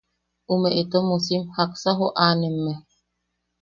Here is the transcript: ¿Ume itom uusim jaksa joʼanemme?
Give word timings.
¿Ume 0.53 0.69
itom 0.81 1.05
uusim 1.13 1.43
jaksa 1.55 1.89
joʼanemme? 1.99 2.73